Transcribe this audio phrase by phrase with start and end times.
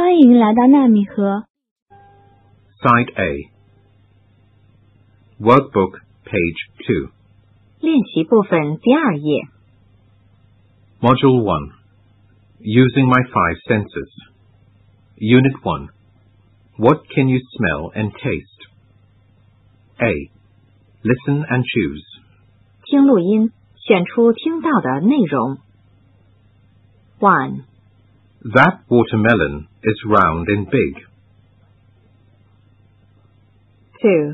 [0.00, 1.44] 欢迎来到纳米河。
[2.80, 3.50] Side A.
[5.40, 7.10] Workbook, page 2.
[7.80, 9.42] 练习部分第二页，
[11.00, 11.72] Module 1.
[12.60, 14.10] Using my five senses.
[15.16, 15.88] Unit 1.
[16.78, 18.68] What can you smell and taste?
[19.98, 20.30] A.
[21.02, 22.02] Listen and choose.
[22.84, 25.58] 听录音，选出听到的内容。
[27.18, 27.64] One,
[28.43, 31.03] That watermelon is round and big.
[34.01, 34.33] two,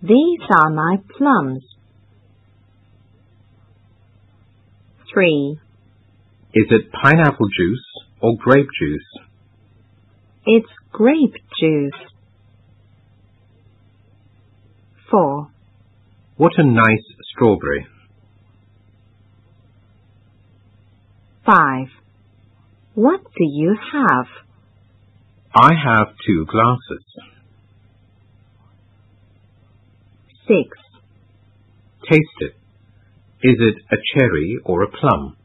[0.00, 1.62] these are my plums.
[5.12, 5.58] Three,
[6.54, 7.84] Is it pineapple juice
[8.22, 9.26] or grape juice?
[10.46, 12.00] it's grape juice.
[15.10, 15.48] Four,
[16.38, 17.86] What a nice strawberry.
[21.44, 21.88] five,
[22.95, 24.27] what do you have?
[25.55, 27.05] I have two glasses.
[30.47, 30.77] Six,
[32.09, 32.55] Taste it.
[33.43, 35.35] Is it a cherry or a plum?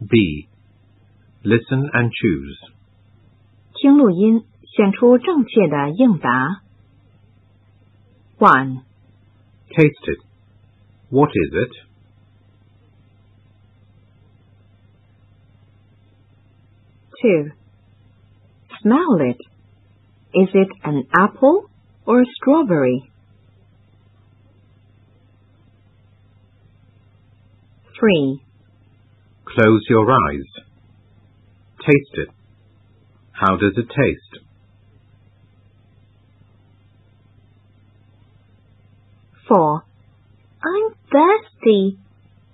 [0.00, 0.48] B.
[1.44, 2.58] Listen and choose.
[3.80, 6.62] 听录音，选出正确的应答。
[8.38, 8.82] One,
[9.70, 10.20] Taste it.
[11.10, 11.72] What is it?
[17.23, 17.51] Two,
[18.81, 19.37] smell it.
[20.35, 21.69] Is it an apple
[22.05, 23.09] or a strawberry?
[27.99, 28.43] Three,
[29.45, 30.63] Close your eyes.
[31.85, 32.29] Taste it.
[33.31, 34.45] How does it taste?
[39.47, 39.83] four,
[40.63, 41.97] I'm thirsty.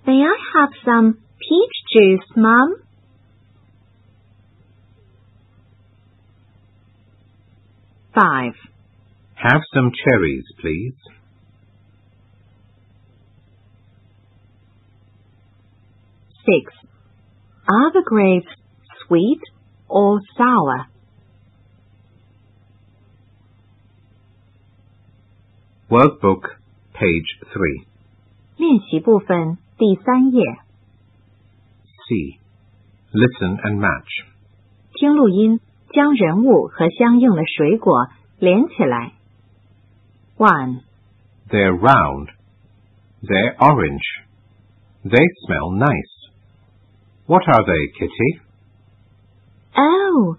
[0.06, 2.82] May I have some peach juice, Mum?
[8.13, 8.53] Five,
[9.35, 10.95] Have some cherries, please.
[16.45, 16.71] six,
[17.67, 18.47] are the grapes
[19.07, 19.41] sweet
[19.89, 20.87] or sour?
[25.89, 26.43] Workbook,
[26.93, 27.85] page 3.
[28.57, 30.41] 练习部分第三页，
[32.07, 32.39] C.
[33.11, 34.25] Listen and match.
[34.93, 35.59] 听录音，
[35.93, 38.07] 将人物和相应的水果
[38.39, 39.13] 连起来。
[40.37, 40.81] One,
[41.49, 42.29] They're round.
[43.23, 44.03] They're orange.
[45.03, 46.13] They smell nice.
[47.27, 48.41] What are they, Kitty?
[49.77, 50.37] oh,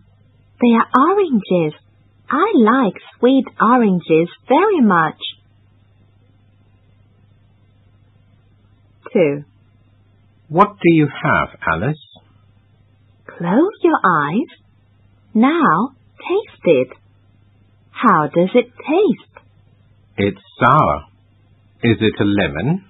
[0.61, 1.75] they are oranges.
[2.29, 5.19] I like sweet oranges very much.
[9.13, 9.45] Two,
[10.49, 11.97] What do you have, Alice?
[13.27, 14.51] close your eyes.
[15.34, 16.90] now taste it.
[17.92, 19.46] How does it taste?
[20.18, 21.06] It's sour.
[21.84, 22.86] Is it a lemon?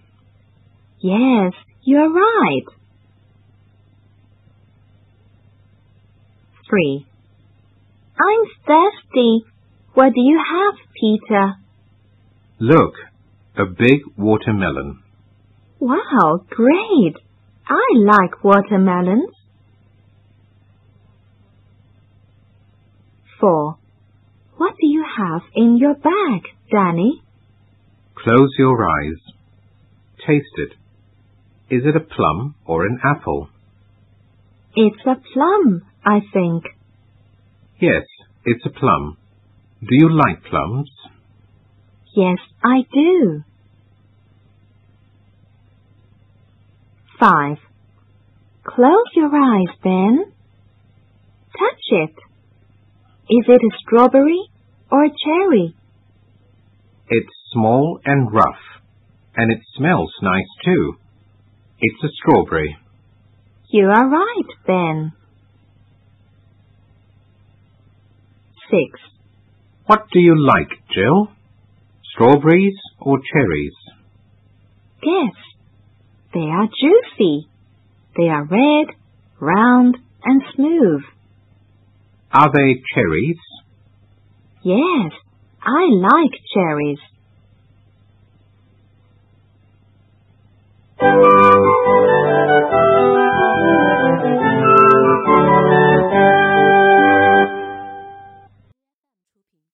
[0.99, 1.53] Yes,
[1.83, 2.65] you're right.
[6.69, 7.05] Three.
[8.19, 9.43] I'm thirsty.
[9.93, 11.53] What do you have, Peter?
[12.59, 12.93] Look,
[13.57, 15.01] a big watermelon.
[15.79, 17.15] Wow, great.
[17.67, 19.33] I like watermelons.
[23.41, 23.77] Four.
[24.57, 27.23] What do you have in your bag, Danny?
[28.15, 29.17] Close your eyes.
[30.27, 30.73] Taste it.
[31.75, 33.49] Is it a plum or an apple?
[34.75, 36.65] It's a plum, I think.
[37.79, 38.03] Yes,
[38.45, 39.17] it's a plum.
[39.81, 40.91] Do you like plums?
[42.15, 43.43] Yes, I do.
[47.19, 47.57] Five.
[48.63, 50.25] Close your eyes, Ben.
[51.57, 52.15] Touch it.
[53.31, 54.41] Is it a strawberry
[54.91, 55.73] or a cherry?
[57.09, 58.59] It's small and rough,
[59.37, 60.95] and it smells nice too.
[61.79, 62.77] It's a strawberry.
[63.69, 65.13] You are right, Ben.
[68.69, 68.99] Six.
[69.85, 71.29] What do you like, Jill?
[72.13, 73.73] Strawberries or cherries?
[75.03, 75.33] Yes,
[76.33, 77.47] They are juicy.
[78.15, 78.95] They are red,
[79.39, 81.01] round, and smooth.
[82.33, 83.37] Are they cherries?
[84.63, 85.11] Yes,
[85.61, 86.99] I like cherries.